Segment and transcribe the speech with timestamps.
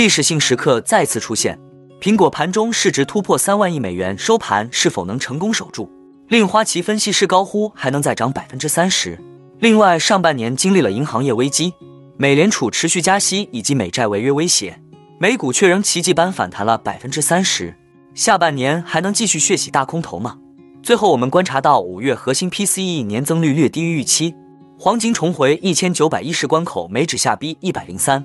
[0.00, 1.60] 历史性时刻再次出现，
[2.00, 5.90] 苹果盘中市值突破三万亿美元，收盘是否能成功守住，
[6.28, 9.22] 令花旗分析师高呼还能再涨百分之三十。
[9.58, 11.74] 另外，上半年经历了银行业危机、
[12.16, 14.80] 美联储持续加息以及美债违约威胁，
[15.18, 17.76] 美股却仍奇迹般反弹了百分之三十。
[18.14, 20.38] 下半年还能继续血洗大空头吗？
[20.82, 24.34] 最后，我们观察到五月核心 PCE 年增率略低于预期，
[24.78, 28.24] 黄金重回一千九百一十关口，美指下逼一百零三，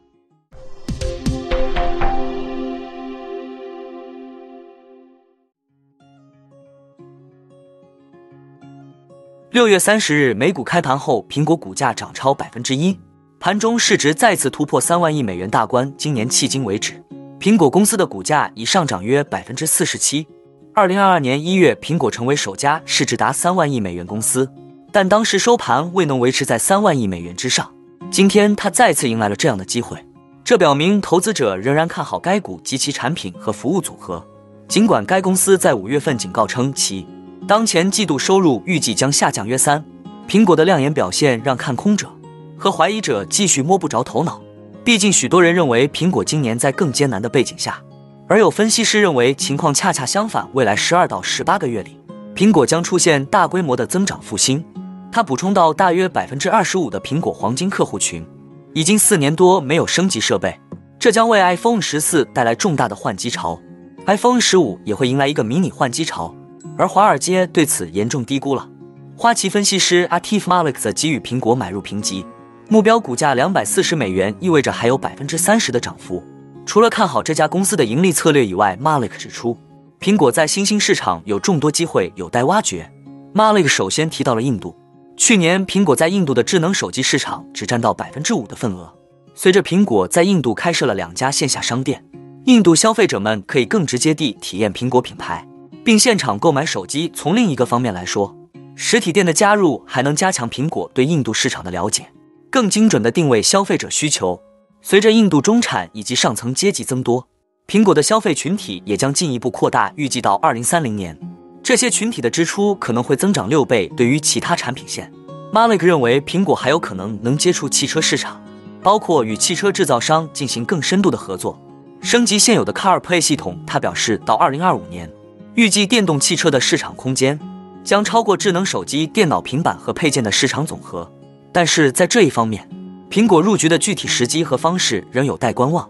[9.51, 12.97] 六月三十日，美股开盘后，苹果股价涨超百分之一，
[13.37, 15.93] 盘中市值再次突破三万亿美元大关。
[15.97, 17.03] 今年迄今为止，
[17.37, 20.25] 苹果公司的股价已上涨约百分之四十七。
[20.73, 24.49] 二零二二年一月，苹果成为首家市值达三万亿美元公司，
[24.89, 27.69] 但当时收盘未能维持在三万亿美元之上。
[28.09, 29.97] 今天它再次迎来了这样的机会，
[30.45, 34.25] 这表明投资者仍然看好该股及其产品和服务组合。
[34.69, 37.05] 尽管该公司在五月份警告称其
[37.47, 39.83] 当前季度收入预计将下降约三，
[40.27, 42.09] 苹果的亮眼表现让看空者
[42.57, 44.41] 和怀疑者继续摸不着头脑。
[44.83, 47.81] 毕竟许多人认为苹果今年在更艰难的背景下，
[48.27, 51.97] 而有分析师认为情况恰恰相反，未来十二到十八个月里，
[52.35, 54.63] 苹果将出现大规模的增长复兴。
[55.11, 58.25] 他补充到，大约百分之二十五的苹果黄金客户群
[58.73, 60.57] 已经四年多没有升级设备，
[60.97, 63.59] 这将为 iPhone 十四带来重大的换机潮。
[64.05, 66.33] iPhone 十五也会迎来一个迷你换机潮，
[66.81, 68.67] 而华尔街对此严重低估了。
[69.15, 72.25] 花旗分析师 Atif Malik 则给予苹果买入评级，
[72.69, 76.23] 目标股价两百四十美元，意味着还有百分之三十的涨幅。
[76.65, 79.55] 除了看好这家公司的盈利策略以外，Malik 指出，
[79.99, 82.91] 苹果在新兴市场有众多机会有待挖掘。
[83.35, 84.75] Malik 首先提到了印度。
[85.15, 88.91] 去年，苹果在印度的智能手机市场只占到百分之五的份额。
[89.35, 92.03] 随着苹果在印度开设了两家线下商店，
[92.45, 95.47] 印度消费者们可以更直接地体验苹果品牌，
[95.83, 97.11] 并现场购买手机。
[97.13, 98.35] 从另一个方面来说，
[98.75, 102.07] 实体店的加入还能加强苹果对印度市场的了解，
[102.49, 104.41] 更精准地定位消费者需求。
[104.81, 107.27] 随着印度中产以及上层阶级增多，
[107.67, 109.93] 苹果的消费群体也将进一步扩大。
[109.95, 111.17] 预计到二零三零年。
[111.63, 113.87] 这些群体的支出可能会增长六倍。
[113.95, 115.11] 对于其他产品线
[115.53, 118.41] ，Malik 认为苹果还有可能能接触汽车市场，
[118.81, 121.61] 包括与汽车制造商进行更深度的合作，
[122.01, 123.63] 升级现有的 CarPlay 系统。
[123.67, 125.07] 他表示，到二零二五年，
[125.55, 127.37] 预计电动汽车的市场空间
[127.83, 131.11] 将超过智能手机、电脑、平板和配件的市场总和。
[131.51, 132.67] 但是在这一方面，
[133.09, 135.89] 苹果入局的具体时机和方式仍有待观望。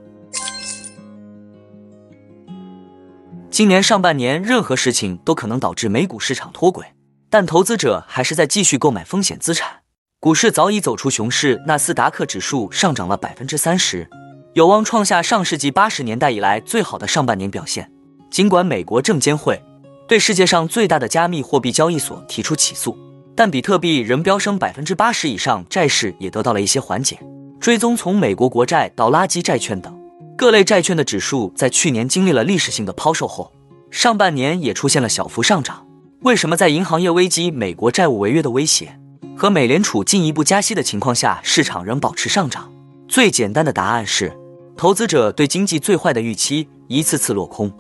[3.51, 6.85] 今年上半年，任何事情都可能导致美股市场脱轨，
[7.29, 9.81] 但投资者还是在继续购买风险资产。
[10.19, 14.09] 股市早已走出熊市，纳斯达克指数上涨了百分之三十，
[14.53, 17.91] 有望创下上世纪八十年代以来最好的上半年表现。
[18.31, 19.62] 尽管美国证监会
[20.08, 22.97] 对世界上最大的加密货币交易所提出起诉，
[23.36, 27.20] 但比特币仍飙升百分之八十以上，债市也得到了一些缓解。
[27.59, 29.96] 追踪从美国国债到垃圾债券等。
[30.38, 33.52] 各类债券的指数在去年经历了历史性的抛售后，
[33.91, 35.86] 上半年也出现了小幅上涨。
[36.22, 38.97] 为什么在银行业危机、美国债务违约的威胁
[39.38, 42.72] 和美联储进一步加息的情况下，市场仍保持上涨？
[43.08, 44.31] 最简单的答案是，
[44.75, 47.72] 投资者对经济最坏的预期一次次落空。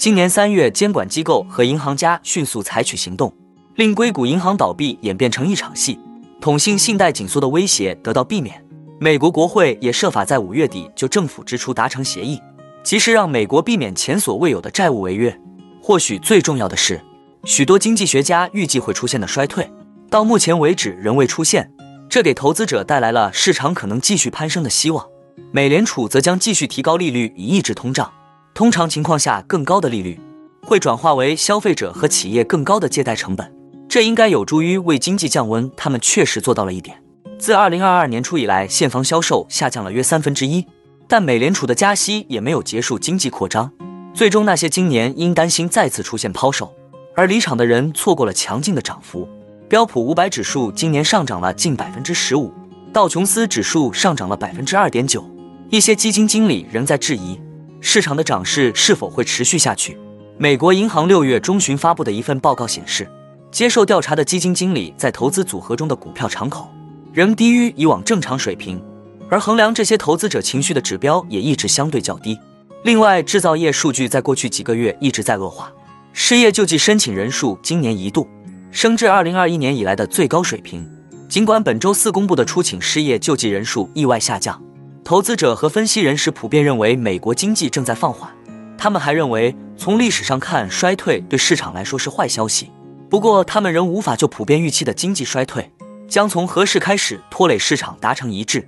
[0.00, 3.30] 今年三月，监管机构和银行家迅速采取行动，
[3.74, 5.98] 令硅谷银行倒闭演变成一场戏，
[6.40, 8.64] 统信信贷紧缩的威胁得到避免。
[8.98, 12.40] 美国国会也设法在五月底就政府支出达成协议，
[12.82, 15.38] 及时让美国避免前所未有的债务违约。
[15.82, 16.98] 或许最重要的是，
[17.44, 19.70] 许多经济学家预计会出现的衰退，
[20.08, 21.70] 到目前为止仍未出现，
[22.08, 25.06] 这给投资者带来了市场可能继续攀升的希望。
[25.52, 28.10] 美联储则将继续提高利率以抑制通胀。
[28.60, 30.20] 通常情况下，更高的利率
[30.60, 33.50] 会转化为消费者和企业更高的借贷成本，
[33.88, 35.70] 这应该有助于为经济降温。
[35.74, 37.02] 他们确实做到了一点。
[37.38, 40.66] 自二零二二年初以来，现房销售下降了约三分之一，
[41.08, 43.72] 但美联储的加息也没有结束经济扩张。
[44.12, 46.70] 最终，那些今年因担心再次出现抛售
[47.16, 49.26] 而离场的人，错过了强劲的涨幅。
[49.70, 52.52] 标普五百指数今年上涨了近百分之十五，
[52.92, 55.24] 道琼斯指数上涨了百分之二点九。
[55.70, 57.40] 一些基金经理仍在质疑
[57.80, 59.98] 市场的涨势是否会持续下去。
[60.38, 63.08] 美国银行六月中旬发布的一份报告显示，
[63.50, 66.70] 接受调查的基金经理在投资组合中的股票敞口
[67.12, 68.82] 仍低于以往正常水平，
[69.28, 72.38] 而衡量这些投资者情绪的指标也一直相对较低。
[72.84, 75.70] 另外，制造业数据在过去几个月一直在恶化，
[76.12, 78.26] 失业救济申请人数今年一度
[78.70, 80.88] 升至二零二一年以来的最高水平。
[81.28, 84.60] 尽管本周四公布的初请失业救济人数意外下降，
[85.02, 88.30] 投资者和分析人士普遍认为美国经济正在放缓。
[88.78, 92.70] 他们还认为，从历史上看，衰退对市场来说是坏消息。
[93.08, 95.70] 不过，他们仍无法就普遍预期的经济衰退
[96.08, 98.66] 将从何时开始拖累市场达成一致。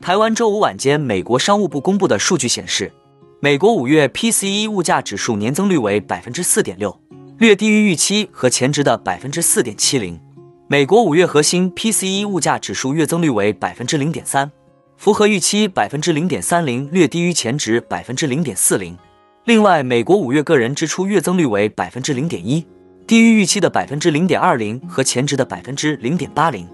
[0.00, 2.92] 台湾周五晚间，美国商务部公布的数据显示，
[3.40, 7.00] 美国五月 PCE 物价指数年增率为百分之四点六，
[7.38, 10.20] 略低于预期和前值的百分之四点七零。
[10.72, 14.50] 美国五月核心 PCE 物价指数月增率为百分之零点三。
[14.96, 18.96] 符合预期百分之零点三零，略低于前值百分之零点四零。
[19.44, 22.66] 另外，美国五月个人支出月增率为百分之零点一，
[23.06, 26.66] 低于预期的百分之零点二零和前值的百分之零点八零。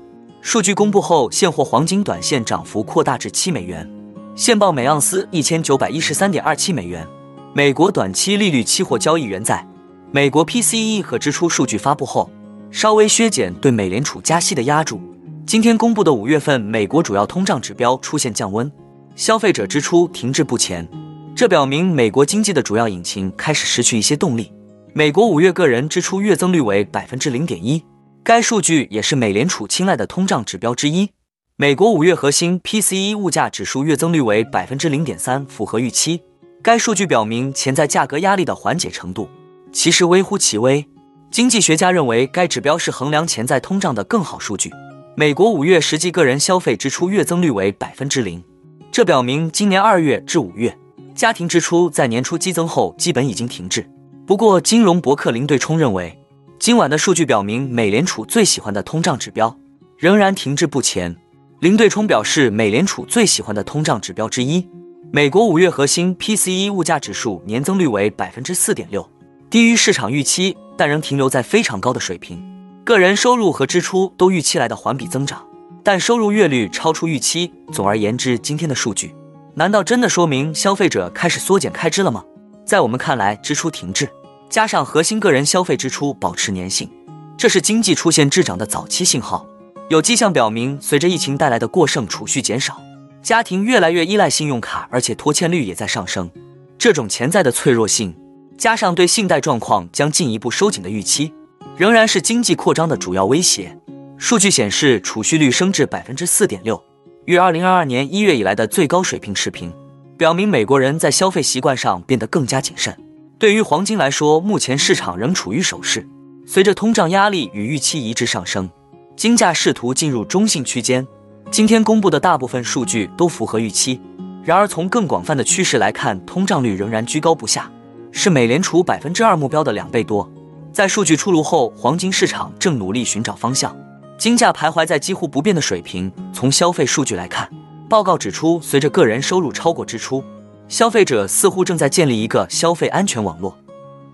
[0.42, 3.90] 数据公布后，现货黄金短线涨幅扩大至七美元，
[4.36, 7.04] 现报每盎司一千九百一十三点二七美元。
[7.52, 9.66] 美国短期利率期货交易员在
[10.12, 12.30] 美国 PCE 和支出数据发布后，
[12.70, 15.00] 稍微削减对美联储加息的压注。
[15.46, 18.70] 今天公布的五月份美国主要通胀指标出现降温，
[19.16, 20.86] 消费者支出停滞不前，
[21.34, 24.52] 这表明美国经济的主要引擎开始失去一些动力。
[24.92, 27.82] 美国五月个人支出月增率为百分之零点一，
[28.22, 31.08] 该数据也是美联储青睐的通胀指标之一。
[31.56, 36.20] 美国五月核心 PCE 物价指数月增率为百分之零点三，符合预期。
[36.62, 39.28] 该数据表明潜在价格压力的缓解程度
[39.72, 40.86] 其实微乎其微。
[41.30, 44.70] 经济学家认为该指标是衡量潜在通胀的更好数据。
[45.14, 48.42] 美国五月实际个人消费支出月增率为百分之零，
[48.90, 50.76] 这表明今年二月至五月
[51.14, 53.84] 家庭支出在年初激增后基本已经停滞。
[54.26, 56.16] 不过，金融伯克林对冲认为，
[56.58, 59.54] 今晚的数据表明美联储最喜欢的通胀指标
[59.96, 61.14] 仍然停滞不前。
[61.60, 64.68] 林对冲表示，美联储最喜欢的通胀指标之一，
[65.12, 69.08] 美国五月核心 PCE 物价指数年增率为百分之四点六，
[69.50, 72.42] 低于市场预期，但仍停留在非常高的水平。
[72.84, 75.44] 个人收入和支出都预期来的环比增长，
[75.82, 77.52] 但收入月率超出预期。
[77.70, 79.14] 总而言之，今天的数据
[79.54, 82.24] 难道真的说明消费者开始缩减开支了吗？
[82.64, 84.08] 在我们看来，支出停滞，
[84.48, 86.88] 加上核心个人消费支出保持粘性，
[87.36, 89.46] 这是经济出现滞涨的早期信号。
[89.90, 92.80] 有迹象表明，随着疫情带来的过剩储蓄减少，
[93.22, 96.30] 家庭越来越依赖信用卡，而且拖欠率也在上升。
[96.78, 98.14] 这种潜在的脆弱性，
[98.58, 101.32] 加上对信贷状况将进一步收紧的预期。
[101.76, 103.78] 仍然是经济扩张的主要威胁。
[104.16, 106.82] 数据显示，储蓄率升至百分之四点六，
[107.24, 109.72] 与二零二二年一月以来的最高水平持平，
[110.16, 112.92] 表明美国人在消费习惯上变得更加谨慎。
[113.38, 116.04] 对于黄金来说，目前市场仍处于守势。
[116.44, 118.68] 随着通胀压力与预期一致上升，
[119.16, 121.06] 金价试图进入中性区间。
[121.48, 124.00] 今天公布的大部分数据都符合预期。
[124.42, 127.70] 然而，从更广泛的趋势来看，通胀率仍然居高不下，
[128.12, 130.30] 是美联储百分之二目标的两倍多。
[130.72, 133.76] 在数据出炉后，黄金市场正努力寻找方向，
[134.16, 136.12] 金价徘徊在几乎不变的水平。
[136.32, 137.50] 从消费数据来看，
[137.88, 140.22] 报告指出，随着个人收入超过支出，
[140.68, 143.58] 消费者似乎正在建立一个消费安全网络。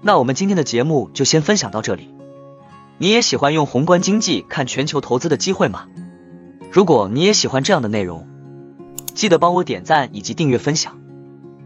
[0.00, 2.14] 那我们今天的节目就先分享到这里。
[2.98, 5.86] 你也喜欢用宏观经济看全球投资的机会吗？
[6.70, 8.26] 如果你也喜欢这样的内容，
[9.14, 10.96] 记得帮我点赞以及订阅分享